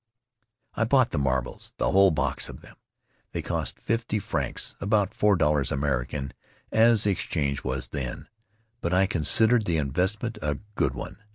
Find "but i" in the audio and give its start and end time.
8.81-9.05